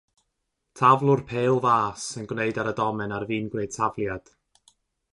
[0.79, 4.37] taflwr pêl fas yn gwneud ar y domen ar fin gwneud tafliad